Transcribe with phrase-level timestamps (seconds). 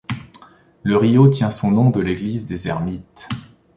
[0.81, 3.27] Le rio tient son nom de l'Église des Ermites.